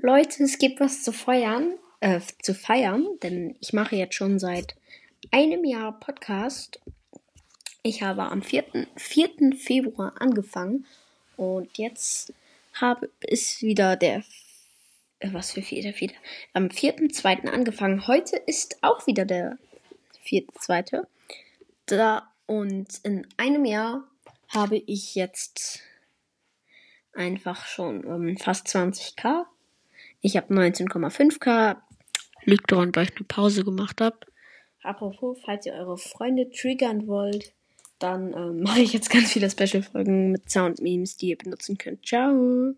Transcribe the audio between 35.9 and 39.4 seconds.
Freunde triggern wollt, dann ähm, mache ich jetzt ganz